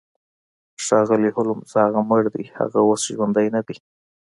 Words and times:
ښاغلی 0.85 1.29
هولمز 1.35 1.71
هغه 1.83 2.01
مړ 2.09 2.23
دی 2.35 2.45
هغه 2.57 2.79
اوس 2.87 3.01
ژوندی 3.15 3.47
ندی 3.55 3.77